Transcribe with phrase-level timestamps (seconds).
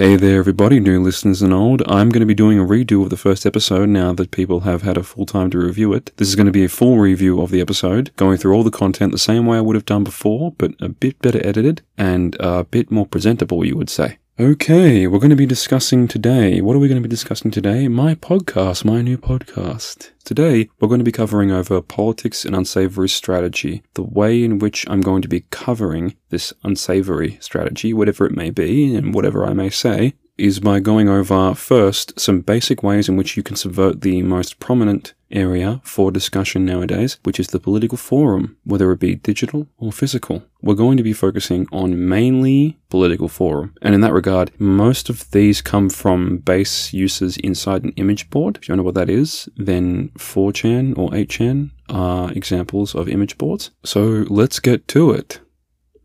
[0.00, 1.82] Hey there, everybody, new listeners and old.
[1.86, 4.80] I'm going to be doing a redo of the first episode now that people have
[4.80, 6.10] had a full time to review it.
[6.16, 8.70] This is going to be a full review of the episode, going through all the
[8.70, 12.34] content the same way I would have done before, but a bit better edited and
[12.40, 14.16] a bit more presentable, you would say.
[14.40, 16.62] Okay, we're going to be discussing today.
[16.62, 17.88] What are we going to be discussing today?
[17.88, 20.12] My podcast, my new podcast.
[20.24, 23.82] Today, we're going to be covering over politics and unsavory strategy.
[23.92, 28.48] The way in which I'm going to be covering this unsavory strategy, whatever it may
[28.48, 33.16] be, and whatever I may say, is by going over first some basic ways in
[33.16, 37.96] which you can subvert the most prominent area for discussion nowadays, which is the political
[37.96, 40.42] forum, whether it be digital or physical.
[40.62, 43.74] We're going to be focusing on mainly political forum.
[43.82, 48.56] And in that regard, most of these come from base uses inside an image board.
[48.56, 53.38] If you don't know what that is, then 4chan or 8chan are examples of image
[53.38, 53.70] boards.
[53.84, 55.40] So let's get to it.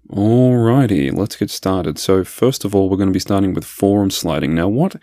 [0.10, 1.98] Alrighty, let's get started.
[1.98, 4.54] So first of all, we're going to be starting with forum sliding.
[4.54, 4.96] Now, what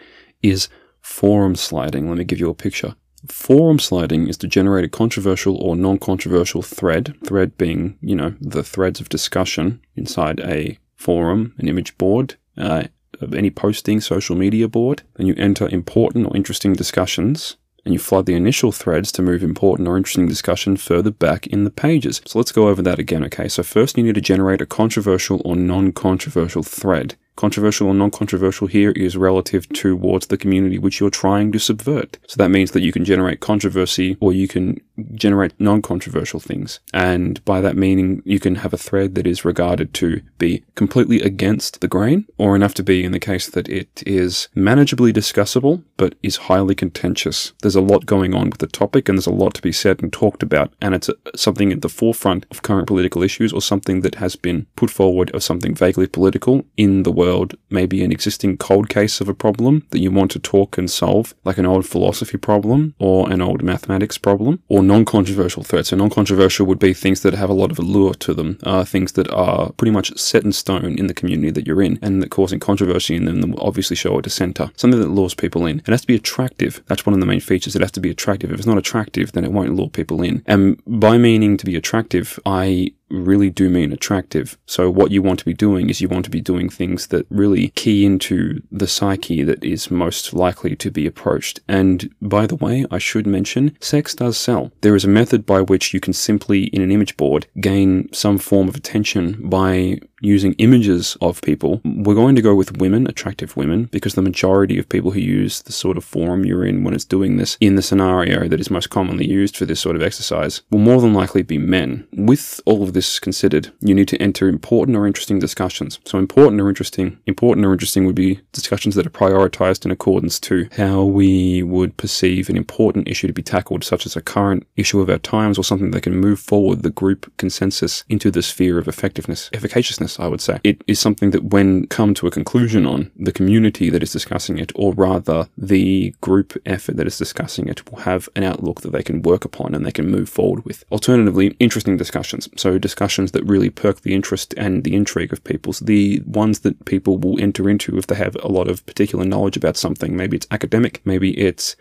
[0.42, 0.68] is
[1.00, 2.08] forum sliding?
[2.08, 2.94] Let me give you a picture.
[3.26, 8.64] Forum sliding is to generate a controversial or non-controversial thread, thread being, you know, the
[8.64, 12.84] threads of discussion inside a forum, an image board, uh,
[13.20, 15.02] of any posting, social media board.
[15.16, 19.42] Then you enter important or interesting discussions and you flood the initial threads to move
[19.42, 22.20] important or interesting discussion further back in the pages.
[22.26, 23.48] So let's go over that again, okay?
[23.48, 27.16] So first you need to generate a controversial or non-controversial thread.
[27.36, 32.18] Controversial or non-controversial here is relative towards the community which you're trying to subvert.
[32.26, 34.80] So that means that you can generate controversy or you can
[35.14, 36.80] generate non-controversial things.
[36.92, 41.20] And by that meaning, you can have a thread that is regarded to be completely
[41.22, 45.82] against the grain or enough to be in the case that it is manageably discussable,
[45.96, 47.52] but is highly contentious.
[47.62, 50.02] There's a lot going on with the topic and there's a lot to be said
[50.02, 50.72] and talked about.
[50.80, 54.36] And it's uh, something at the forefront of current political issues or something that has
[54.36, 59.16] been put forward of something vaguely political in the world, maybe an existing cold case
[59.22, 62.80] of a problem that you want to talk and solve, like an old philosophy problem
[62.98, 65.88] or an old mathematics problem, or non-controversial threats.
[65.88, 69.10] So non-controversial would be things that have a lot of allure to them, uh, things
[69.12, 72.30] that are pretty much set in stone in the community that you're in, and that
[72.30, 74.70] causing controversy in them will obviously show a dissenter.
[74.76, 75.78] Something that lures people in.
[75.86, 76.82] It has to be attractive.
[76.88, 77.74] That's one of the main features.
[77.76, 78.50] It has to be attractive.
[78.50, 80.42] If it's not attractive, then it won't lure people in.
[80.46, 84.58] And by meaning to be attractive, I really do mean attractive.
[84.66, 87.26] So what you want to be doing is you want to be doing things that
[87.30, 91.60] really key into the psyche that is most likely to be approached.
[91.68, 94.72] And by the way, I should mention, sex does sell.
[94.80, 98.38] There is a method by which you can simply, in an image board, gain some
[98.38, 101.80] form of attention by using images of people.
[101.84, 105.60] We're going to go with women, attractive women, because the majority of people who use
[105.62, 108.70] the sort of forum you're in when it's doing this in the scenario that is
[108.70, 112.06] most commonly used for this sort of exercise will more than likely be men.
[112.12, 115.98] With all of this considered, you need to enter important or interesting discussions.
[116.04, 120.38] So important or interesting, important or interesting would be discussions that are prioritized in accordance
[120.40, 124.66] to how we would perceive an important issue to be tackled, such as a current
[124.76, 128.42] issue of our times or something that can move forward the group consensus into the
[128.42, 130.60] sphere of effectiveness, efficaciousness I would say.
[130.64, 134.58] It is something that when come to a conclusion on, the community that is discussing
[134.58, 138.92] it, or rather the group effort that is discussing it, will have an outlook that
[138.92, 140.84] they can work upon and they can move forward with.
[140.90, 142.48] Alternatively, interesting discussions.
[142.56, 145.72] So discussions that really perk the interest and the intrigue of people.
[145.72, 149.24] So the ones that people will enter into if they have a lot of particular
[149.24, 150.16] knowledge about something.
[150.16, 151.76] Maybe it's academic, maybe it's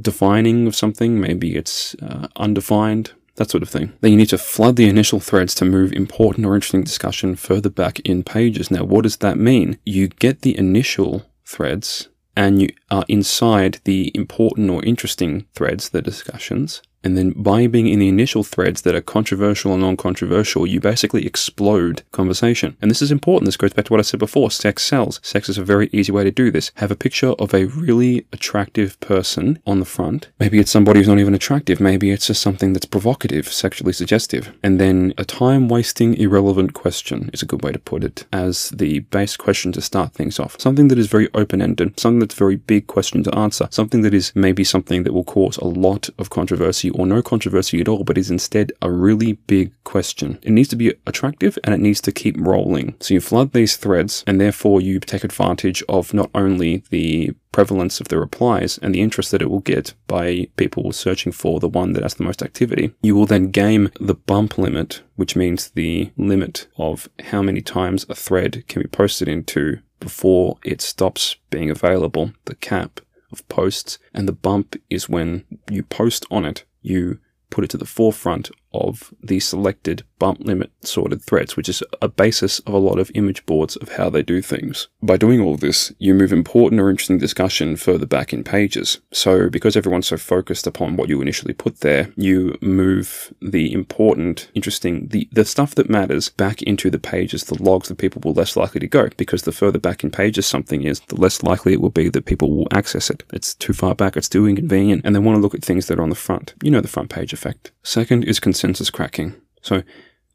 [0.00, 3.92] defining of something, maybe it's uh, undefined, that sort of thing.
[4.00, 7.70] Then you need to flood the initial threads to move important or interesting discussion further
[7.70, 8.70] back in pages.
[8.70, 9.78] Now, what does that mean?
[9.84, 16.02] You get the initial threads and you are inside the important or interesting threads, the
[16.02, 20.80] discussions, and then by being in the initial threads that are controversial or non-controversial, you
[20.80, 22.76] basically explode conversation.
[22.80, 23.46] And this is important.
[23.46, 24.50] This goes back to what I said before.
[24.50, 25.20] Sex sells.
[25.22, 26.70] Sex is a very easy way to do this.
[26.76, 30.28] Have a picture of a really attractive person on the front.
[30.38, 31.80] Maybe it's somebody who's not even attractive.
[31.80, 34.54] Maybe it's just something that's provocative, sexually suggestive.
[34.62, 39.00] And then a time-wasting, irrelevant question is a good way to put it as the
[39.00, 40.60] base question to start things off.
[40.60, 41.98] Something that is very open-ended.
[41.98, 43.68] Something that's a very big question to answer.
[43.70, 47.80] Something that is maybe something that will cause a lot of controversy or no controversy
[47.80, 50.38] at all, but is instead a really big question.
[50.42, 52.94] It needs to be attractive and it needs to keep rolling.
[53.00, 58.00] So you flood these threads and therefore you take advantage of not only the prevalence
[58.00, 61.68] of the replies and the interest that it will get by people searching for the
[61.68, 62.94] one that has the most activity.
[63.02, 68.06] You will then game the bump limit, which means the limit of how many times
[68.08, 73.00] a thread can be posted into before it stops being available, the cap
[73.30, 77.18] of posts, and the bump is when you post on it you
[77.50, 82.08] put it to the forefront of the selected bump limit sorted threads, which is a
[82.08, 84.88] basis of a lot of image boards of how they do things.
[85.02, 89.00] By doing all this, you move important or interesting discussion further back in pages.
[89.12, 94.50] So because everyone's so focused upon what you initially put there, you move the important,
[94.54, 98.34] interesting, the, the stuff that matters back into the pages, the logs that people will
[98.34, 101.72] less likely to go, because the further back in pages something is, the less likely
[101.72, 103.24] it will be that people will access it.
[103.32, 105.98] It's too far back, it's too inconvenient, and they want to look at things that
[105.98, 106.54] are on the front.
[106.62, 107.72] You know the front page effect.
[107.82, 109.34] Second is consensus cracking.
[109.60, 109.82] So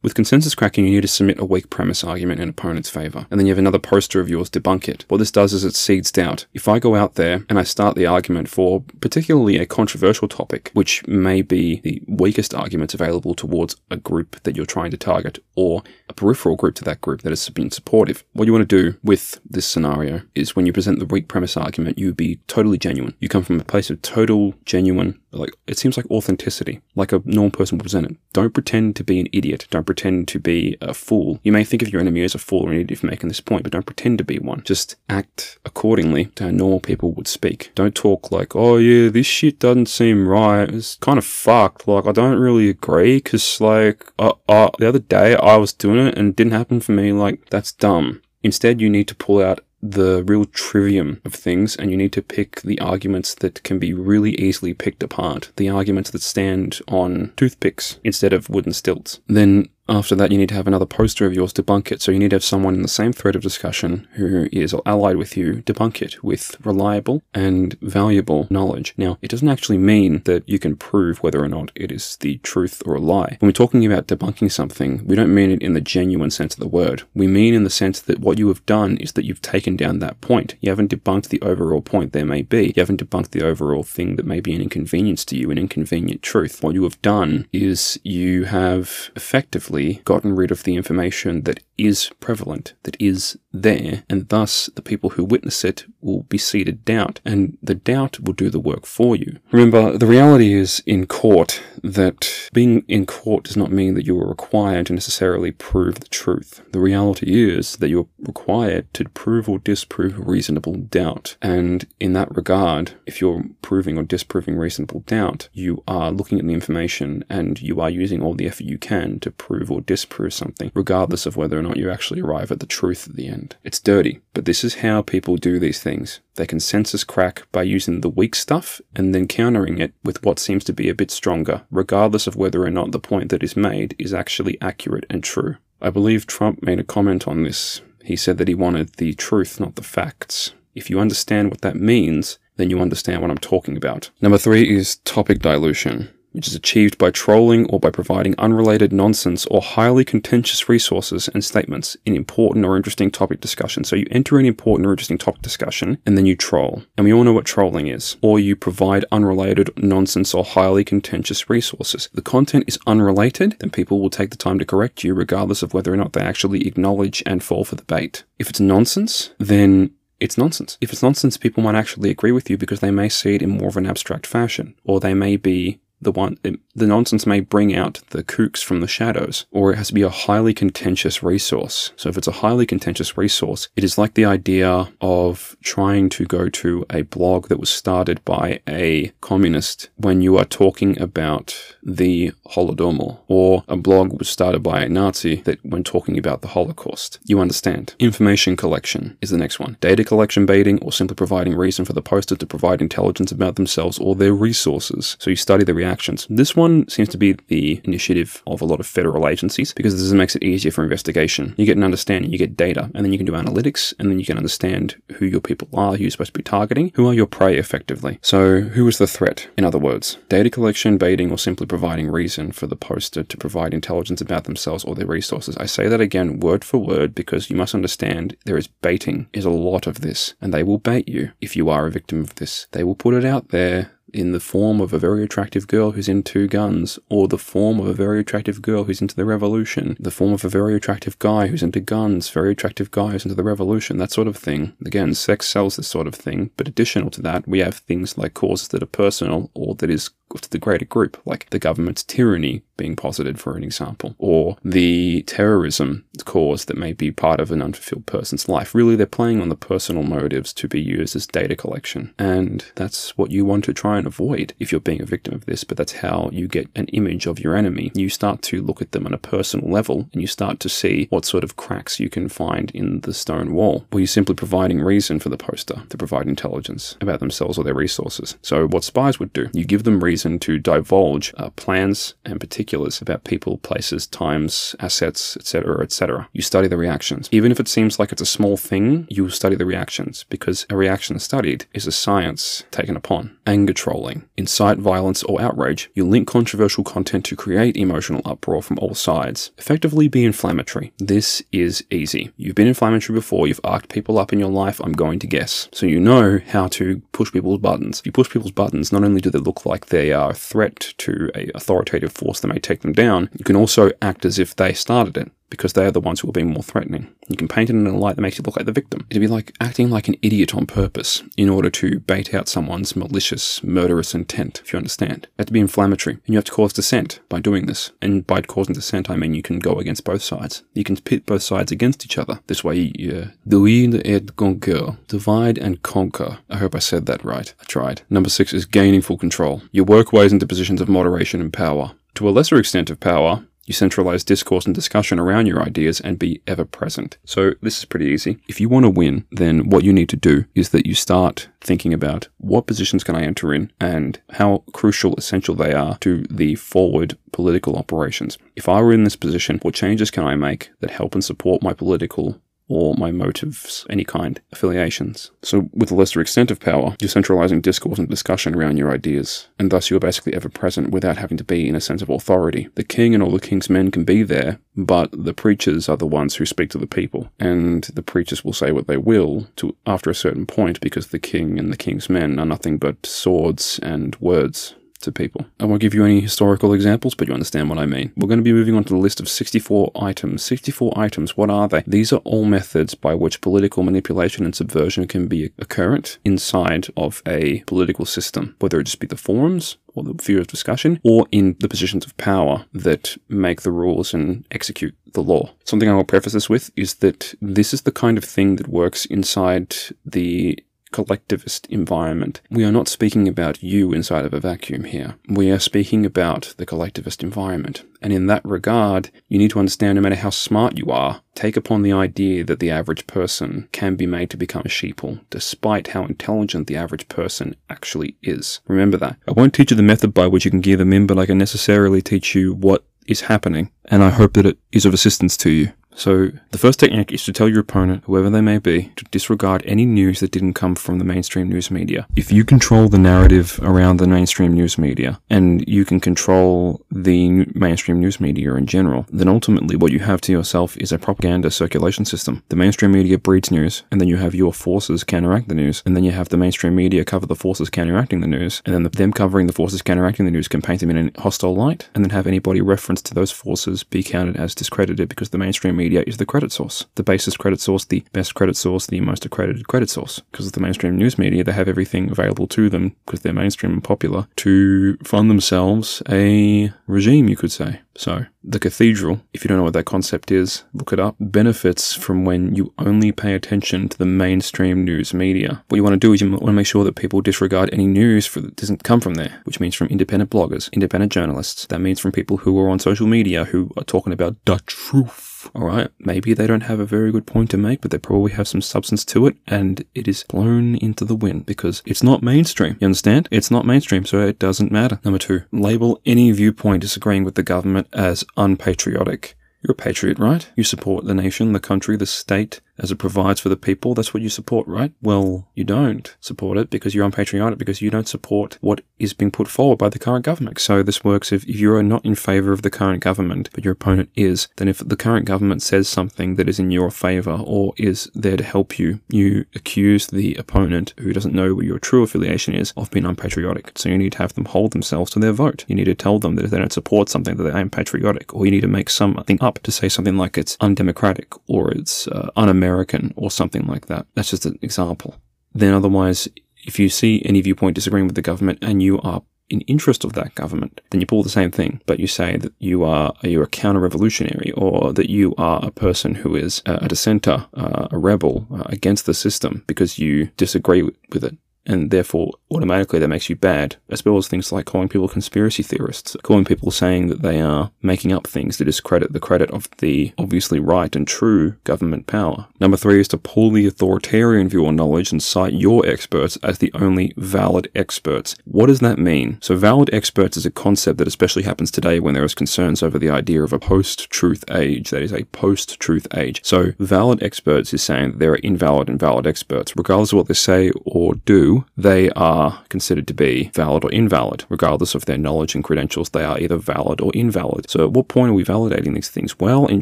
[0.03, 3.39] with consensus cracking, you need to submit a weak premise argument in opponent's favor, and
[3.39, 5.06] then you have another poster of yours debunk it.
[5.07, 6.45] What this does is it seeds doubt.
[6.53, 10.71] If I go out there and I start the argument for particularly a controversial topic,
[10.74, 15.39] which may be the weakest arguments available towards a group that you're trying to target,
[15.56, 18.83] or a peripheral group to that group that has been supportive, what you want to
[18.83, 22.77] do with this scenario is when you present the weak premise argument, you be totally
[22.77, 23.15] genuine.
[23.19, 27.21] You come from a place of total, genuine, like it seems like authenticity, like a
[27.25, 28.18] normal person would present it.
[28.33, 29.68] Don't pretend to be an idiot.
[29.69, 31.39] Don't pretend to be a fool.
[31.44, 33.41] You may think of your enemy as a fool or an idiot for making this
[33.41, 34.63] point, but don't pretend to be one.
[34.63, 37.71] Just act accordingly to how normal people would speak.
[37.75, 40.69] Don't talk like, oh yeah, this shit doesn't seem right.
[40.69, 41.88] It's kind of fucked.
[41.88, 46.07] Like, I don't really agree because, like, uh, uh, the other day I was doing
[46.07, 47.12] it and it didn't happen for me.
[47.12, 48.21] Like, that's dumb.
[48.44, 52.21] Instead, you need to pull out the real trivium of things and you need to
[52.21, 57.31] pick the arguments that can be really easily picked apart, the arguments that stand on
[57.38, 59.19] toothpicks instead of wooden stilts.
[59.27, 62.01] Then after that, you need to have another poster of yours debunk it.
[62.01, 65.18] So you need to have someone in the same thread of discussion who is allied
[65.18, 68.94] with you debunk it with reliable and valuable knowledge.
[68.98, 72.38] Now, it doesn't actually mean that you can prove whether or not it is the
[72.39, 73.38] truth or a lie.
[73.39, 76.60] When we're talking about debunking something, we don't mean it in the genuine sense of
[76.60, 77.04] the word.
[77.13, 80.00] We mean in the sense that what you have done is that you've taken down
[80.00, 80.56] that point.
[80.62, 82.74] You haven't debunked the overall point there may be.
[82.75, 86.22] You haven't debunked the overall thing that may be an inconvenience to you, an inconvenient
[86.22, 86.62] truth.
[86.62, 92.09] What you have done is you have effectively gotten rid of the information that is
[92.19, 97.19] prevalent, that is there, and thus the people who witness it will be seated doubt,
[97.24, 99.39] and the doubt will do the work for you.
[99.51, 104.19] Remember, the reality is in court that being in court does not mean that you
[104.19, 106.62] are required to necessarily prove the truth.
[106.71, 112.35] The reality is that you're required to prove or disprove reasonable doubt, and in that
[112.35, 117.62] regard, if you're proving or disproving reasonable doubt, you are looking at the information and
[117.62, 121.38] you are using all the effort you can to prove or disprove something, regardless of
[121.38, 123.56] whether or not you actually arrive at the truth at the end.
[123.64, 126.19] It's dirty, but this is how people do these things.
[126.36, 130.64] They consensus crack by using the weak stuff and then countering it with what seems
[130.66, 133.96] to be a bit stronger, regardless of whether or not the point that is made
[133.98, 135.58] is actually accurate and true.
[135.81, 137.81] I believe Trump made a comment on this.
[138.04, 140.54] He said that he wanted the truth, not the facts.
[140.74, 144.10] If you understand what that means, then you understand what I'm talking about.
[144.22, 149.45] Number three is topic dilution which is achieved by trolling or by providing unrelated nonsense
[149.48, 153.84] or highly contentious resources and statements in important or interesting topic discussion.
[153.84, 156.84] So you enter an important or interesting topic discussion and then you troll.
[156.95, 158.18] And we all know what trolling is.
[158.22, 162.06] Or you provide unrelated nonsense or highly contentious resources.
[162.06, 165.63] If the content is unrelated, then people will take the time to correct you regardless
[165.63, 168.24] of whether or not they actually acknowledge and fall for the bait.
[168.38, 170.78] If it's nonsense, then it's nonsense.
[170.81, 173.50] If it's nonsense, people might actually agree with you because they may see it in
[173.50, 176.38] more of an abstract fashion, or they may be the one
[176.75, 180.03] the nonsense may bring out the kooks from the shadows, or it has to be
[180.03, 181.91] a highly contentious resource.
[181.95, 186.25] So if it's a highly contentious resource, it is like the idea of trying to
[186.25, 191.75] go to a blog that was started by a communist when you are talking about
[191.81, 196.49] the Holodomor, or a blog was started by a Nazi that when talking about the
[196.49, 197.19] Holocaust.
[197.25, 197.95] You understand.
[197.97, 199.77] Information collection is the next one.
[199.81, 203.97] Data collection baiting, or simply providing reason for the poster to provide intelligence about themselves
[203.97, 205.18] or their resources.
[205.19, 206.27] So you study the reactions.
[206.29, 210.11] This one seems to be the initiative of a lot of federal agencies because this
[210.11, 211.56] makes it easier for investigation.
[211.57, 214.19] You get an understanding, you get data, and then you can do analytics, and then
[214.19, 217.13] you can understand who your people are, who you're supposed to be targeting, who are
[217.13, 218.19] your prey effectively.
[218.21, 219.47] So who is the threat?
[219.57, 223.73] In other words, data collection, baiting, or simply providing reason for the poster to provide
[223.73, 225.57] intelligence about themselves or their resources.
[225.57, 229.45] I say that again word for word because you must understand there is baiting is
[229.45, 232.35] a lot of this, and they will bait you if you are a victim of
[232.35, 232.67] this.
[232.71, 236.07] They will put it out there in the form of a very attractive girl who's
[236.07, 240.11] into guns, or the form of a very attractive girl who's into the revolution, the
[240.11, 243.44] form of a very attractive guy who's into guns, very attractive guy who's into the
[243.44, 244.73] revolution, that sort of thing.
[244.85, 248.33] Again, sex sells this sort of thing, but additional to that, we have things like
[248.33, 250.11] causes that are personal or that is
[250.42, 255.24] to the greater group, like the government's tyranny being posited, for an example, or the
[255.24, 258.74] terrorism cause that may be part of an unfulfilled person's life.
[258.74, 262.14] Really, they're playing on the personal motives to be used as data collection.
[262.18, 265.46] And that's what you want to try and avoid if you're being a victim of
[265.46, 267.92] this, but that's how you get an image of your enemy.
[267.94, 271.07] You start to look at them on a personal level and you start to see
[271.10, 273.86] what sort of cracks you can find in the stone wall.
[273.92, 277.74] Or you're simply providing reason for the poster to provide intelligence about themselves or their
[277.74, 278.38] resources.
[278.42, 283.02] So, what spies would do, you give them reason to divulge uh, plans and particulars
[283.02, 286.28] about people, places, times, assets, etc., etc.
[286.33, 287.30] You study the reactions.
[287.31, 290.76] Even if it seems like it's a small thing, you study the reactions because a
[290.76, 293.38] reaction studied is a science taken upon.
[293.45, 295.90] Anger trolling, incite violence or outrage.
[295.94, 299.52] You link controversial content to create emotional uproar from all sides.
[299.57, 300.92] Effectively be inflammatory.
[300.97, 302.33] This is easy.
[302.36, 305.69] You've been inflammatory before, you've arced people up in your life, I'm going to guess.
[305.71, 308.00] So you know how to push people's buttons.
[308.00, 310.94] If you push people's buttons, not only do they look like they are a threat
[310.97, 314.73] to a authoritative force that take them down, you can also act as if they
[314.73, 317.07] started it because they are the ones who are being more threatening.
[317.30, 319.06] You can paint it in a light that makes you look like the victim.
[319.09, 322.95] It'd be like acting like an idiot on purpose in order to bait out someone's
[322.95, 325.28] malicious, murderous intent, if you understand.
[325.31, 327.92] You have to be inflammatory, and you have to cause dissent by doing this.
[328.02, 330.64] And by causing dissent, I mean you can go against both sides.
[330.73, 332.40] You can pit both sides against each other.
[332.47, 334.97] This way, you divide et conquer.
[335.07, 336.40] Divide and conquer.
[336.49, 337.54] I hope I said that right.
[337.59, 338.02] I tried.
[338.09, 339.61] Number six is gaining full control.
[339.71, 341.94] You work ways into positions of moderation and power.
[342.18, 346.18] To a lesser extent of power, you centralize discourse and discussion around your ideas and
[346.18, 347.19] be ever present.
[347.26, 348.40] So this is pretty easy.
[348.47, 351.47] If you want to win, then what you need to do is that you start
[351.62, 356.24] thinking about what positions can I enter in and how crucial, essential they are to
[356.31, 358.40] the forward political operations.
[358.56, 361.62] If I were in this position, what changes can I make that help and support
[361.62, 365.31] my political or my motives, any kind, affiliations.
[365.42, 369.47] So, with a lesser extent of power, you're centralizing discourse and discussion around your ideas,
[369.57, 372.69] and thus you're basically ever present without having to be in a sense of authority.
[372.76, 376.06] The king and all the king's men can be there, but the preachers are the
[376.06, 379.76] ones who speak to the people, and the preachers will say what they will to
[379.86, 383.80] after a certain point because the king and the king's men are nothing but swords
[383.81, 385.45] and words to people.
[385.59, 388.11] I won't give you any historical examples, but you understand what I mean.
[388.16, 390.44] We're going to be moving on to the list of 64 items.
[390.44, 391.83] 64 items, what are they?
[391.85, 397.21] These are all methods by which political manipulation and subversion can be occurrent inside of
[397.27, 401.25] a political system, whether it just be the forums or the sphere of discussion, or
[401.31, 405.49] in the positions of power that make the rules and execute the law.
[405.63, 408.68] Something I will preface this with is that this is the kind of thing that
[408.68, 409.75] works inside
[410.06, 410.59] the
[410.97, 412.42] collectivist environment.
[412.49, 415.13] We are not speaking about you inside of a vacuum here.
[415.30, 417.83] We are speaking about the collectivist environment.
[418.01, 421.56] And in that regard, you need to understand no matter how smart you are, take
[421.56, 425.89] upon the idea that the average person can be made to become a sheeple, despite
[425.89, 428.59] how intelligent the average person actually is.
[428.68, 429.18] Remember that.
[429.27, 431.27] I won't teach you the method by which you can gear them in, but I
[431.27, 435.37] can necessarily teach you what is happening, and I hope that it is of assistance
[435.37, 435.73] to you.
[435.97, 439.63] So, the first technique is to tell your opponent, whoever they may be, to disregard
[439.66, 442.06] any news that didn't come from the mainstream news media.
[442.16, 447.47] If you control the narrative around the mainstream news media, and you can control the
[447.56, 451.49] mainstream news media in general, then ultimately what you have to yourself is a propaganda
[451.49, 452.44] circulation system.
[452.49, 455.95] The mainstream media breeds news, and then you have your forces counteract the news, and
[455.95, 458.89] then you have the mainstream media cover the forces counteracting the news, and then the,
[458.89, 462.06] them covering the forces counteracting the news can paint them in a hostile light, and
[462.06, 465.86] then have anybody reference to those forces be counted as discredited because the mainstream media
[465.87, 466.85] media is the credit source.
[466.95, 470.19] The basis credit source, the best credit source, the most accredited credit source.
[470.31, 473.71] Because of the mainstream news media, they have everything available to them because they're mainstream
[473.71, 477.79] and popular to fund themselves a regime, you could say.
[477.95, 481.94] So, the cathedral, if you don't know what that concept is, look it up, benefits
[481.94, 485.63] from when you only pay attention to the mainstream news media.
[485.69, 487.87] What you want to do is you want to make sure that people disregard any
[487.87, 491.65] news that doesn't come from there, which means from independent bloggers, independent journalists.
[491.67, 495.27] That means from people who are on social media who are talking about the truth.
[495.56, 498.31] All right, maybe they don't have a very good point to make, but they probably
[498.31, 502.21] have some substance to it, and it is blown into the wind because it's not
[502.23, 502.77] mainstream.
[502.80, 503.27] You understand?
[503.31, 504.99] It's not mainstream, so it doesn't matter.
[505.04, 509.35] Number two, label any viewpoint disagreeing with the government as unpatriotic.
[509.61, 510.47] You're a patriot, right?
[510.56, 514.13] You support the nation, the country, the state, as it provides for the people, that's
[514.13, 514.93] what you support, right?
[515.02, 519.32] Well, you don't support it because you're unpatriotic, because you don't support what is being
[519.32, 520.60] put forward by the current government.
[520.60, 523.74] So this works if, you are not in favor of the current government, but your
[523.74, 527.74] opponent is, then if the current government says something that is in your favor or
[527.78, 532.04] is there to help you, you accuse the opponent who doesn't know what your true
[532.04, 533.72] affiliation is of being unpatriotic.
[533.76, 535.65] So you need to have them hold themselves to their vote.
[535.67, 538.34] You need to tell them that if they don't support something that they are unpatriotic,
[538.34, 542.08] or you need to make something up to say something like it's undemocratic or it's
[542.08, 544.06] uh, un-American American or something like that.
[544.13, 545.15] That's just an example.
[545.54, 546.28] Then otherwise,
[546.65, 550.12] if you see any viewpoint disagreeing with the government and you are in interest of
[550.13, 553.43] that government, then you pull the same thing, but you say that you are you're
[553.43, 558.45] a counter-revolutionary or that you are a person who is a dissenter, uh, a rebel
[558.54, 563.36] uh, against the system because you disagree with it and therefore automatically that makes you
[563.36, 567.41] bad, as well as things like calling people conspiracy theorists, calling people saying that they
[567.41, 572.08] are making up things to discredit the credit of the obviously right and true government
[572.08, 572.47] power.
[572.60, 576.60] Number three is to pull the authoritarian view on knowledge and cite your experts as
[576.60, 578.36] the only valid experts.
[578.45, 579.38] What does that mean?
[579.41, 582.97] So valid experts is a concept that especially happens today when there is concerns over
[582.97, 586.41] the idea of a post-truth age, that is a post-truth age.
[586.43, 590.27] So valid experts is saying that there are invalid and valid experts, regardless of what
[590.27, 592.37] they say or do they are
[592.69, 594.45] considered to be valid or invalid.
[594.49, 597.69] Regardless of their knowledge and credentials, they are either valid or invalid.
[597.69, 599.39] So at what point are we validating these things?
[599.39, 599.82] Well, in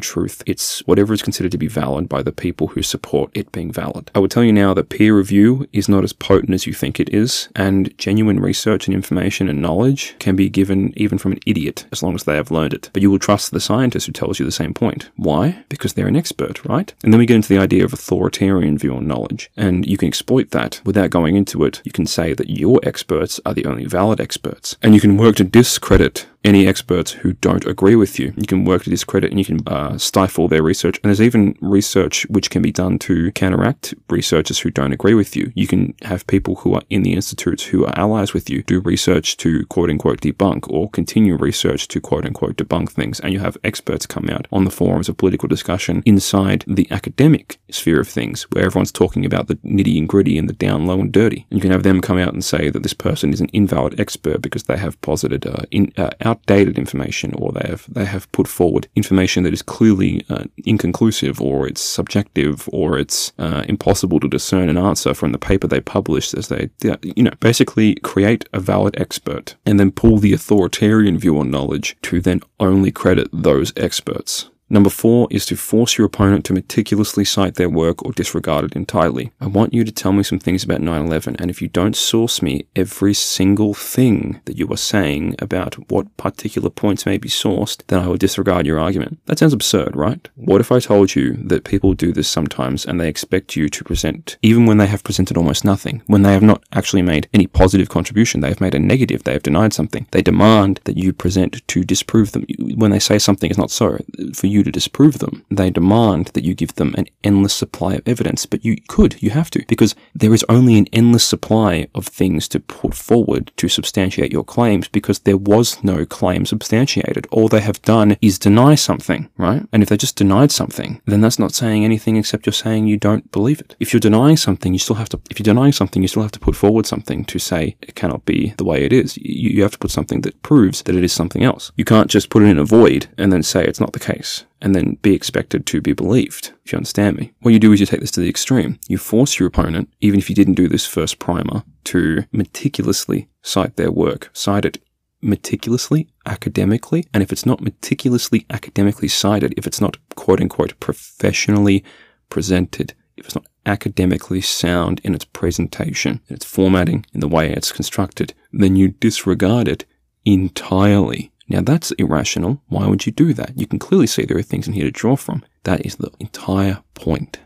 [0.00, 3.72] truth, it's whatever is considered to be valid by the people who support it being
[3.72, 4.10] valid.
[4.14, 7.00] I would tell you now that peer review is not as potent as you think
[7.00, 11.40] it is, and genuine research and information and knowledge can be given even from an
[11.46, 12.90] idiot as long as they have learned it.
[12.92, 15.10] But you will trust the scientist who tells you the same point.
[15.16, 15.64] Why?
[15.68, 16.92] Because they're an expert, right?
[17.02, 20.08] And then we get into the idea of authoritarian view on knowledge, and you can
[20.08, 23.84] exploit that without going into it, you can say that your experts are the only
[23.84, 24.76] valid experts.
[24.82, 28.32] And you can work to discredit any experts who don't agree with you.
[28.36, 30.96] You can work to discredit and you can uh, stifle their research.
[31.02, 35.34] And there's even research which can be done to counteract researchers who don't agree with
[35.34, 35.50] you.
[35.56, 38.80] You can have people who are in the institutes who are allies with you do
[38.80, 43.18] research to quote unquote debunk or continue research to quote unquote debunk things.
[43.18, 47.58] And you have experts come out on the forums of political discussion inside the academic
[47.70, 51.00] sphere of things where everyone's talking about the nitty and gritty and the down low
[51.00, 51.44] and dirty.
[51.50, 53.98] And you can have them come out and say that this person is an invalid
[53.98, 58.30] expert because they have posited uh, in, uh, outdated information or they have they have
[58.32, 64.20] put forward information that is clearly uh, inconclusive or it's subjective or it's uh, impossible
[64.20, 66.68] to discern an answer from the paper they published as they
[67.02, 71.96] you know basically create a valid expert and then pull the authoritarian view on knowledge
[72.02, 77.24] to then only credit those experts Number four is to force your opponent to meticulously
[77.24, 79.30] cite their work or disregard it entirely.
[79.40, 81.94] I want you to tell me some things about 9 11, and if you don't
[81.94, 87.28] source me every single thing that you are saying about what particular points may be
[87.28, 89.20] sourced, then I will disregard your argument.
[89.26, 90.28] That sounds absurd, right?
[90.34, 93.84] What if I told you that people do this sometimes and they expect you to
[93.84, 97.46] present, even when they have presented almost nothing, when they have not actually made any
[97.46, 100.06] positive contribution, they have made a negative, they have denied something.
[100.10, 102.46] They demand that you present to disprove them.
[102.58, 103.98] When they say something is not so,
[104.34, 105.44] for you you to disprove them.
[105.50, 109.30] They demand that you give them an endless supply of evidence, but you could, you
[109.30, 113.68] have to, because there is only an endless supply of things to put forward to
[113.68, 117.26] substantiate your claims because there was no claim substantiated.
[117.30, 119.62] All they have done is deny something, right?
[119.72, 122.96] And if they just denied something, then that's not saying anything except you're saying you
[122.96, 123.76] don't believe it.
[123.78, 126.32] If you're denying something, you still have to, if you're denying something, you still have
[126.32, 129.16] to put forward something to say it cannot be the way it is.
[129.18, 131.72] You, you have to put something that proves that it is something else.
[131.76, 134.45] You can't just put it in a void and then say it's not the case
[134.60, 137.32] and then be expected to be believed, if you understand me.
[137.40, 138.78] What you do is you take this to the extreme.
[138.88, 143.76] You force your opponent, even if you didn't do this first primer, to meticulously cite
[143.76, 144.82] their work, cite it
[145.22, 151.84] meticulously, academically, and if it's not meticulously academically cited, if it's not quote unquote professionally
[152.28, 157.50] presented, if it's not academically sound in its presentation, in its formatting, in the way
[157.50, 159.84] it's constructed, then you disregard it
[160.24, 161.32] entirely.
[161.48, 162.60] Now that's irrational.
[162.68, 163.58] Why would you do that?
[163.58, 165.44] You can clearly see there are things in here to draw from.
[165.64, 167.38] That is the entire point.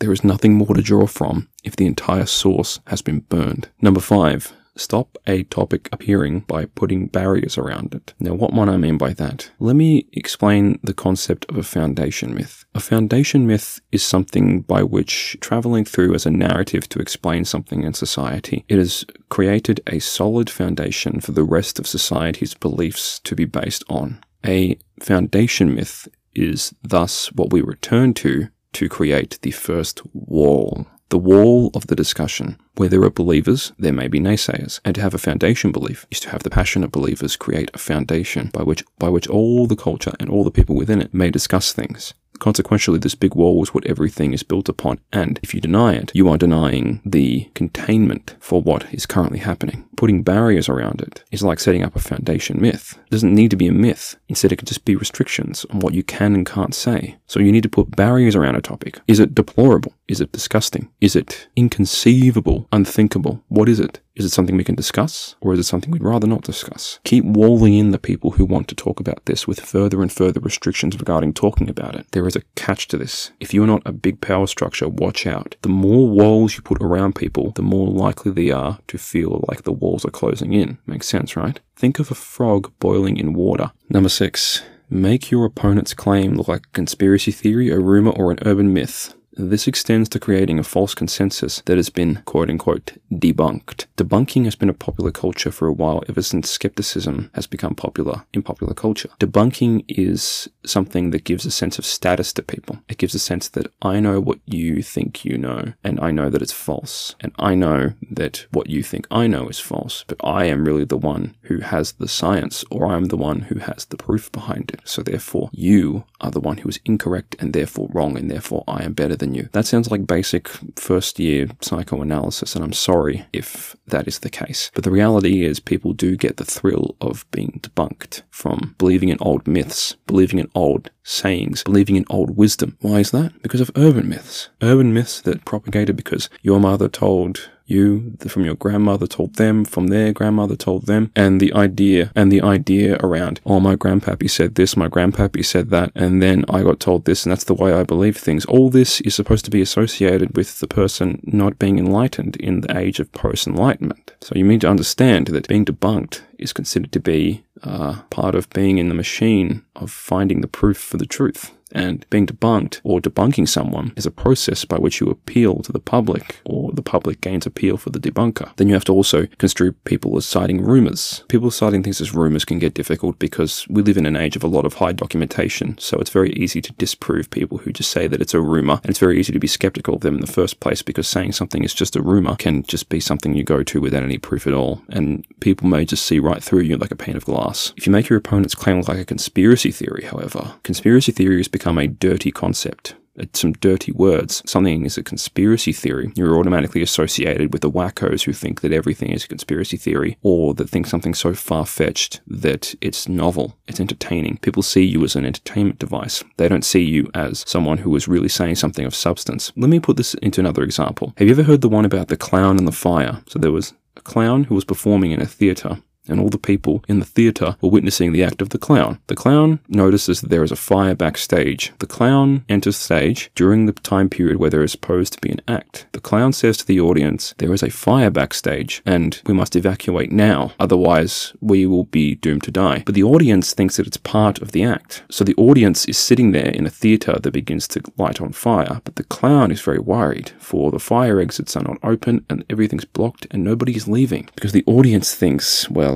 [0.00, 3.68] There is nothing more to draw from if the entire source has been burned.
[3.80, 8.14] Number five, stop a topic appearing by putting barriers around it.
[8.18, 9.50] Now, what might I mean by that?
[9.58, 12.64] Let me explain the concept of a foundation myth.
[12.74, 17.82] A foundation myth is something by which traveling through as a narrative to explain something
[17.82, 23.34] in society, it has created a solid foundation for the rest of society's beliefs to
[23.34, 24.18] be based on.
[24.44, 31.18] A foundation myth is thus what we return to to create the first wall the
[31.18, 32.58] wall of the discussion.
[32.74, 34.80] Where there are believers, there may be naysayers.
[34.84, 38.50] And to have a foundation belief is to have the passionate believers create a foundation
[38.52, 41.72] by which, by which all the culture and all the people within it may discuss
[41.72, 42.14] things.
[42.40, 46.10] Consequentially, this big wall is what everything is built upon, and if you deny it,
[46.14, 49.88] you are denying the containment for what is currently happening.
[49.96, 52.98] Putting barriers around it is like setting up a foundation myth.
[53.06, 54.16] It doesn't need to be a myth.
[54.28, 57.16] Instead, it could just be restrictions on what you can and can't say.
[57.26, 59.00] So you need to put barriers around a topic.
[59.06, 59.94] Is it deplorable?
[60.08, 60.90] Is it disgusting?
[61.00, 62.68] Is it inconceivable?
[62.72, 63.42] Unthinkable?
[63.48, 64.00] What is it?
[64.16, 67.00] Is it something we can discuss, or is it something we'd rather not discuss?
[67.02, 70.38] Keep walling in the people who want to talk about this with further and further
[70.38, 72.06] restrictions regarding talking about it.
[72.12, 73.32] There is a catch to this.
[73.40, 75.56] If you are not a big power structure, watch out.
[75.62, 79.62] The more walls you put around people, the more likely they are to feel like
[79.62, 80.78] the walls are closing in.
[80.86, 81.58] Makes sense, right?
[81.74, 83.72] Think of a frog boiling in water.
[83.88, 88.38] Number six, make your opponent's claim look like a conspiracy theory, a rumor, or an
[88.42, 89.12] urban myth.
[89.36, 93.86] This extends to creating a false consensus that has been, quote unquote, debunked.
[93.96, 98.24] Debunking has been a popular culture for a while ever since skepticism has become popular
[98.32, 99.08] in popular culture.
[99.18, 102.78] Debunking is something that gives a sense of status to people.
[102.88, 106.30] It gives a sense that I know what you think you know, and I know
[106.30, 107.16] that it's false.
[107.20, 110.84] And I know that what you think I know is false, but I am really
[110.84, 114.70] the one who has the science, or I'm the one who has the proof behind
[114.70, 114.80] it.
[114.84, 118.84] So therefore, you are the one who is incorrect and therefore wrong, and therefore I
[118.84, 119.48] am better than than you.
[119.52, 124.70] That sounds like basic first year psychoanalysis, and I'm sorry if that is the case.
[124.74, 129.18] But the reality is, people do get the thrill of being debunked from believing in
[129.20, 132.76] old myths, believing in old sayings, believing in old wisdom.
[132.80, 133.42] Why is that?
[133.42, 134.50] Because of urban myths.
[134.62, 139.88] Urban myths that propagated because your mother told you from your grandmother told them from
[139.88, 144.54] their grandmother told them and the idea and the idea around oh my grandpappy said
[144.54, 147.72] this my grandpappy said that and then i got told this and that's the way
[147.72, 148.44] i believe things.
[148.46, 152.76] All this is supposed to be associated with the person not being enlightened in the
[152.76, 157.00] age of post enlightenment so you need to understand that being debunked is considered to
[157.00, 161.53] be uh, part of being in the machine of finding the proof for the truth
[161.74, 165.78] and being debunked or debunking someone is a process by which you appeal to the
[165.78, 168.54] public or the public gains appeal for the debunker.
[168.56, 171.24] Then you have to also construe people as citing rumors.
[171.28, 174.44] People citing things as rumors can get difficult because we live in an age of
[174.44, 178.06] a lot of high documentation, so it's very easy to disprove people who just say
[178.06, 180.26] that it's a rumor, and it's very easy to be skeptical of them in the
[180.26, 183.62] first place because saying something is just a rumor can just be something you go
[183.62, 186.92] to without any proof at all, and people may just see right through you like
[186.92, 187.72] a pane of glass.
[187.76, 191.63] If you make your opponent's claim look like a conspiracy theory, however, conspiracy theories become
[191.64, 194.42] become a dirty concept uh, some dirty words.
[194.44, 196.12] Something is a conspiracy theory.
[196.16, 200.52] You're automatically associated with the wackos who think that everything is a conspiracy theory or
[200.54, 204.38] that think something so far fetched that it's novel, it's entertaining.
[204.38, 206.24] People see you as an entertainment device.
[206.38, 209.52] They don't see you as someone who is really saying something of substance.
[209.56, 211.14] Let me put this into another example.
[211.18, 213.22] Have you ever heard the one about the clown and the fire?
[213.28, 216.84] So there was a clown who was performing in a theater and all the people
[216.88, 218.98] in the theatre were witnessing the act of the clown.
[219.06, 221.72] The clown notices that there is a fire backstage.
[221.78, 225.40] The clown enters stage during the time period where there is supposed to be an
[225.48, 225.86] act.
[225.92, 230.12] The clown says to the audience, There is a fire backstage, and we must evacuate
[230.12, 232.82] now, otherwise, we will be doomed to die.
[232.84, 235.04] But the audience thinks that it's part of the act.
[235.10, 238.80] So the audience is sitting there in a theatre that begins to light on fire,
[238.84, 242.84] but the clown is very worried, for the fire exits are not open and everything's
[242.84, 244.28] blocked and nobody is leaving.
[244.34, 245.93] Because the audience thinks, well,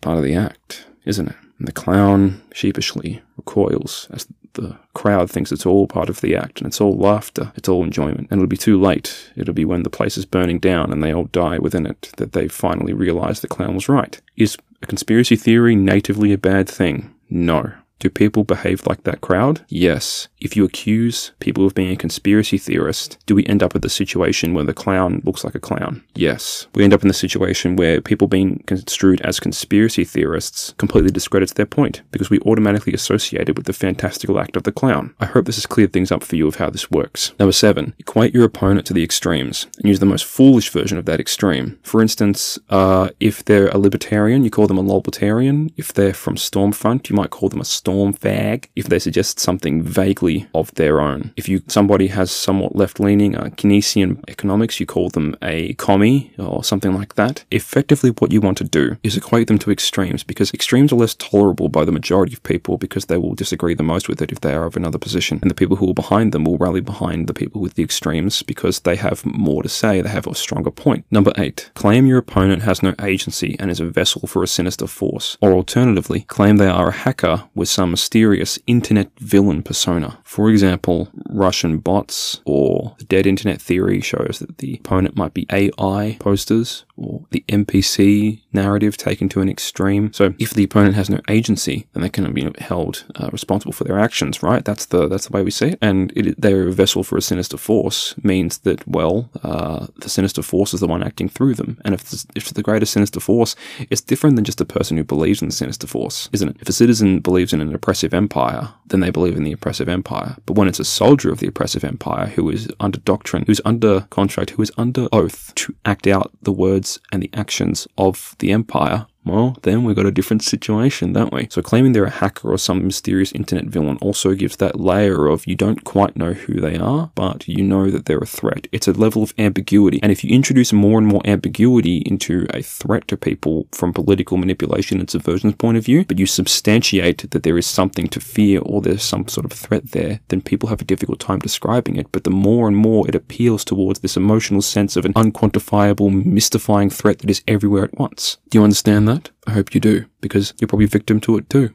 [0.00, 1.36] part of the act, isn't it?
[1.58, 6.60] And the clown sheepishly recoils as the crowd thinks it's all part of the act
[6.60, 8.28] and it's all laughter, it's all enjoyment.
[8.30, 9.30] And it'll be too late.
[9.36, 12.32] It'll be when the place is burning down and they all die within it that
[12.32, 14.20] they finally realize the clown was right.
[14.36, 17.14] Is a conspiracy theory natively a bad thing?
[17.30, 17.72] No.
[17.98, 19.64] Do people behave like that crowd?
[19.68, 20.28] Yes.
[20.40, 23.88] If you accuse people of being a conspiracy theorist, do we end up with the
[23.88, 26.04] situation where the clown looks like a clown?
[26.14, 26.68] Yes.
[26.74, 31.54] We end up in the situation where people being construed as conspiracy theorists completely discredits
[31.54, 35.12] their point because we automatically associate it with the fantastical act of the clown.
[35.18, 37.32] I hope this has cleared things up for you of how this works.
[37.40, 41.04] Number seven, equate your opponent to the extremes and use the most foolish version of
[41.06, 41.78] that extreme.
[41.82, 45.72] For instance, uh, if they're a libertarian, you call them a lolbertarian.
[45.76, 49.82] If they're from Stormfront, you might call them a storm fag if they suggest something
[49.82, 51.32] vaguely of their own.
[51.36, 56.64] If you somebody has somewhat left-leaning uh, Keynesian economics, you call them a commie or
[56.64, 57.44] something like that.
[57.50, 61.14] Effectively, what you want to do is equate them to extremes because extremes are less
[61.14, 64.40] tolerable by the majority of people because they will disagree the most with it if
[64.40, 67.26] they are of another position, and the people who are behind them will rally behind
[67.26, 70.70] the people with the extremes because they have more to say, they have a stronger
[70.70, 71.04] point.
[71.10, 74.86] Number eight, claim your opponent has no agency and is a vessel for a sinister
[74.86, 80.17] force, or alternatively, claim they are a hacker with some mysterious internet villain persona.
[80.28, 85.46] For example, Russian bots or the dead internet theory shows that the opponent might be
[85.50, 90.12] AI posters or the NPC narrative taken to an extreme.
[90.12, 93.84] So if the opponent has no agency, then they can be held uh, responsible for
[93.84, 94.64] their actions, right?
[94.64, 95.78] That's the that's the way we see it.
[95.80, 100.42] And it, they're a vessel for a sinister force means that well, uh, the sinister
[100.42, 101.80] force is the one acting through them.
[101.84, 103.54] And if the, if the greater sinister force,
[103.90, 106.56] it's different than just a person who believes in the sinister force, isn't it?
[106.60, 110.36] If a citizen believes in an oppressive empire, then they believe in the oppressive empire.
[110.46, 114.00] But when it's a soldier of the oppressive empire who is under doctrine, who's under
[114.10, 118.34] contract, who is under oath to act out the words words and the actions of
[118.38, 121.48] the Empire, well, then we've got a different situation, don't we?
[121.50, 125.46] So claiming they're a hacker or some mysterious internet villain also gives that layer of
[125.46, 128.66] you don't quite know who they are, but you know that they're a threat.
[128.72, 130.00] It's a level of ambiguity.
[130.02, 134.38] And if you introduce more and more ambiguity into a threat to people from political
[134.38, 138.60] manipulation and subversion's point of view, but you substantiate that there is something to fear
[138.60, 142.10] or there's some sort of threat there, then people have a difficult time describing it.
[142.12, 146.88] But the more and more it appeals towards this emotional sense of an unquantifiable, mystifying
[146.88, 148.38] threat that is everywhere at once.
[148.50, 149.30] Do you understand that?
[149.46, 151.74] I hope you do, because your probably victim to it too.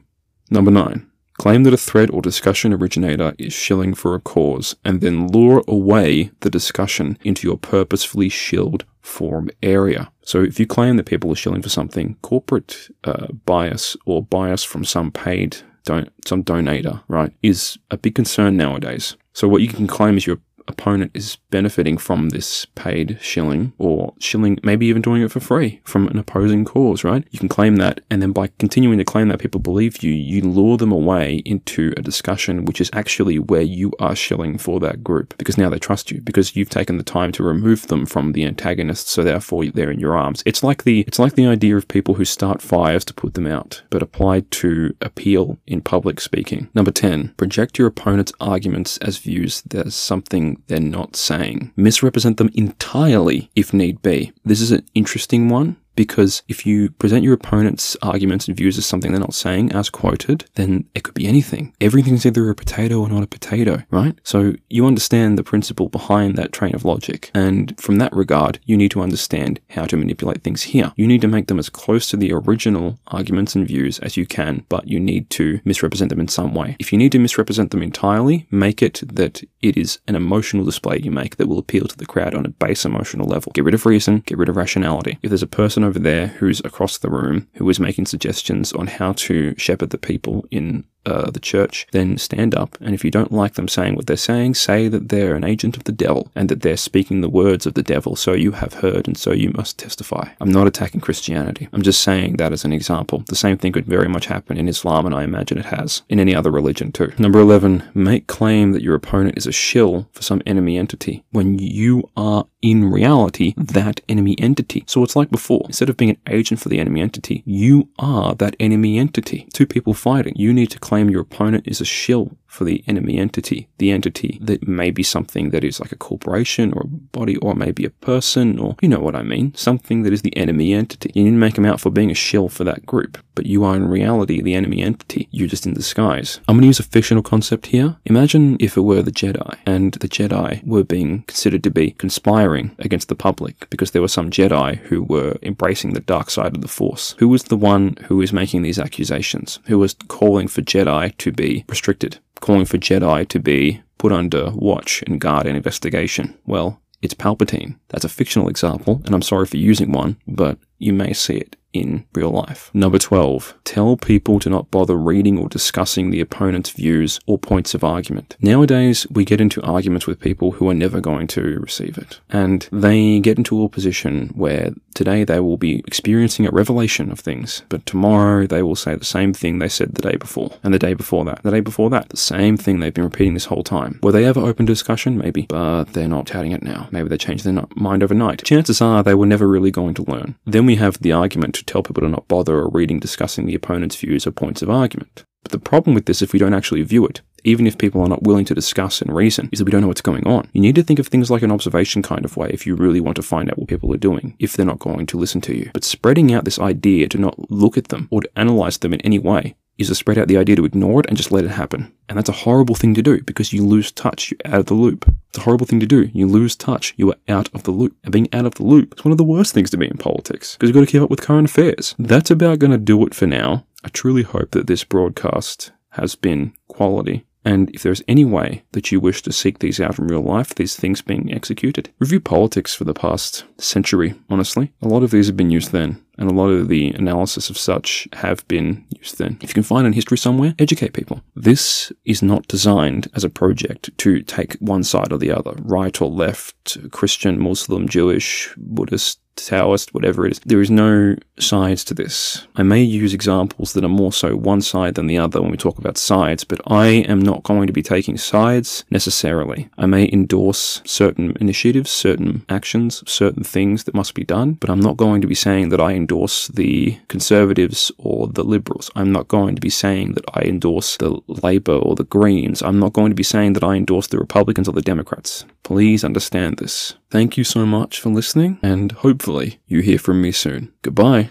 [0.50, 1.10] Number 9.
[1.34, 5.64] Claim that a thread or discussion originator is shilling for a cause, and then lure
[5.66, 10.10] away the discussion into your purposefully shilled forum area.
[10.22, 14.62] So if you claim that people are shilling for something, corporate uh, bias or bias
[14.62, 19.16] from some paid don't some donator, right, is a big concern nowadays.
[19.32, 24.14] So what you can claim is you're opponent is benefiting from this paid shilling or
[24.18, 27.26] shilling, maybe even doing it for free from an opposing cause, right?
[27.30, 28.00] You can claim that.
[28.10, 31.92] And then by continuing to claim that people believe you, you lure them away into
[31.96, 35.78] a discussion, which is actually where you are shilling for that group because now they
[35.78, 39.08] trust you because you've taken the time to remove them from the antagonist.
[39.08, 40.42] So therefore they're in your arms.
[40.46, 43.46] It's like the, it's like the idea of people who start fires to put them
[43.46, 46.68] out, but applied to appeal in public speaking.
[46.74, 49.62] Number 10, project your opponent's arguments as views.
[49.62, 51.72] There's something they're not saying.
[51.76, 54.32] Misrepresent them entirely if need be.
[54.44, 58.86] This is an interesting one because if you present your opponent's arguments and views as
[58.86, 61.74] something they're not saying, as quoted, then it could be anything.
[61.80, 64.18] Everything's either a potato or not a potato, right?
[64.24, 67.30] So you understand the principle behind that train of logic.
[67.34, 70.92] And from that regard, you need to understand how to manipulate things here.
[70.96, 74.26] You need to make them as close to the original arguments and views as you
[74.26, 76.76] can, but you need to misrepresent them in some way.
[76.78, 80.98] If you need to misrepresent them entirely, make it that it is an emotional display
[80.98, 83.52] you make that will appeal to the crowd on a base emotional level.
[83.54, 85.18] Get rid of reason, get rid of rationality.
[85.22, 88.86] If there's a person over there who's across the room who is making suggestions on
[88.86, 92.76] how to shepherd the people in uh, the church, then stand up.
[92.80, 95.76] And if you don't like them saying what they're saying, say that they're an agent
[95.76, 98.16] of the devil and that they're speaking the words of the devil.
[98.16, 100.30] So you have heard and so you must testify.
[100.40, 101.68] I'm not attacking Christianity.
[101.72, 103.24] I'm just saying that as an example.
[103.28, 106.20] The same thing could very much happen in Islam, and I imagine it has in
[106.20, 107.12] any other religion too.
[107.18, 111.58] Number 11, make claim that your opponent is a shill for some enemy entity when
[111.58, 114.84] you are in reality that enemy entity.
[114.86, 115.62] So it's like before.
[115.66, 119.46] Instead of being an agent for the enemy entity, you are that enemy entity.
[119.52, 120.32] Two people fighting.
[120.36, 123.90] You need to claim claim your opponent is a shill for the enemy entity, the
[123.90, 127.84] entity that may be something that is like a corporation or a body or maybe
[127.84, 131.10] a person or you know what I mean, something that is the enemy entity.
[131.14, 133.88] You make them out for being a shill for that group, but you are in
[133.88, 135.28] reality the enemy entity.
[135.32, 136.38] You're just in disguise.
[136.46, 137.96] I'm going to use a fictional concept here.
[138.04, 142.76] Imagine if it were the Jedi and the Jedi were being considered to be conspiring
[142.78, 146.62] against the public because there were some Jedi who were embracing the dark side of
[146.62, 147.16] the Force.
[147.18, 149.58] Who was the one who was making these accusations?
[149.66, 152.18] Who was calling for Jedi to be restricted?
[152.44, 156.36] Calling for Jedi to be put under watch and guard and investigation.
[156.44, 157.78] Well, it's Palpatine.
[157.88, 161.56] That's a fictional example, and I'm sorry for using one, but you may see it
[161.74, 162.70] in real life.
[162.72, 163.54] Number 12.
[163.64, 168.36] Tell people to not bother reading or discussing the opponent's views or points of argument.
[168.40, 172.20] Nowadays, we get into arguments with people who are never going to receive it.
[172.30, 177.18] And they get into a position where today they will be experiencing a revelation of
[177.18, 180.72] things, but tomorrow they will say the same thing they said the day before, and
[180.72, 183.46] the day before that, the day before that, the same thing they've been repeating this
[183.46, 183.98] whole time.
[184.02, 185.18] Were they ever open to discussion?
[185.18, 186.88] Maybe, but they're not touting it now.
[186.92, 188.44] Maybe they changed their mind overnight.
[188.44, 190.36] Chances are they were never really going to learn.
[190.44, 193.96] Then we have the argument tell people to not bother or reading discussing the opponent's
[193.96, 195.24] views or points of argument.
[195.42, 198.08] But the problem with this, if we don't actually view it, even if people are
[198.08, 200.48] not willing to discuss and reason, is that we don't know what's going on.
[200.54, 203.00] You need to think of things like an observation kind of way if you really
[203.00, 205.54] want to find out what people are doing, if they're not going to listen to
[205.54, 205.70] you.
[205.74, 209.02] But spreading out this idea to not look at them or to analyze them in
[209.02, 211.50] any way is to spread out the idea to ignore it and just let it
[211.50, 211.92] happen.
[212.08, 214.30] And that's a horrible thing to do because you lose touch.
[214.30, 215.12] You're out of the loop.
[215.30, 216.10] It's a horrible thing to do.
[216.12, 216.94] You lose touch.
[216.96, 217.96] You are out of the loop.
[218.04, 219.98] And being out of the loop is one of the worst things to be in
[219.98, 221.94] politics because you've got to keep up with current affairs.
[221.98, 223.66] That's about going to do it for now.
[223.84, 227.26] I truly hope that this broadcast has been quality.
[227.44, 230.54] And if there's any way that you wish to seek these out in real life,
[230.54, 234.72] these things being executed, review politics for the past century, honestly.
[234.80, 236.02] A lot of these have been used then.
[236.18, 239.38] And a lot of the analysis of such have been used then.
[239.40, 241.22] If you can find in history somewhere, educate people.
[241.34, 246.00] This is not designed as a project to take one side or the other, right
[246.00, 250.40] or left, Christian, Muslim, Jewish, Buddhist, Taoist, whatever it is.
[250.46, 252.46] There is no sides to this.
[252.54, 255.56] I may use examples that are more so one side than the other when we
[255.56, 259.68] talk about sides, but I am not going to be taking sides necessarily.
[259.76, 264.80] I may endorse certain initiatives, certain actions, certain things that must be done, but I'm
[264.80, 268.90] not going to be saying that I endorse the Conservatives or the Liberals.
[268.94, 272.62] I'm not going to be saying that I endorse the Labour or the Greens.
[272.62, 275.46] I'm not going to be saying that I endorse the Republicans or the Democrats.
[275.62, 276.94] Please understand this.
[277.10, 280.72] Thank you so much for listening, and hopefully you hear from me soon.
[280.82, 281.30] Goodbye.